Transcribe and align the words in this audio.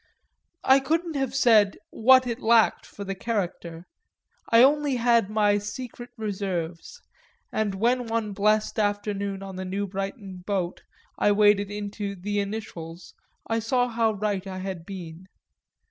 I 0.63 0.79
couldn't 0.79 1.13
have 1.15 1.35
said 1.35 1.77
what 1.91 2.25
it 2.25 2.39
lacked 2.39 2.87
for 2.87 3.03
the 3.03 3.13
character, 3.13 3.85
I 4.51 4.63
only 4.63 4.95
had 4.95 5.29
my 5.29 5.59
secret 5.59 6.09
reserves, 6.17 6.99
and 7.51 7.75
when 7.75 8.07
one 8.07 8.33
blest 8.33 8.79
afternoon 8.79 9.43
on 9.43 9.57
the 9.57 9.63
New 9.65 9.85
Brighton 9.85 10.37
boat 10.43 10.81
I 11.19 11.31
waded 11.31 11.69
into 11.69 12.15
The 12.15 12.39
Initials 12.39 13.13
I 13.45 13.59
saw 13.59 13.89
how 13.89 14.13
right 14.13 14.47
I 14.47 14.57
had 14.57 14.87
been. 14.87 15.27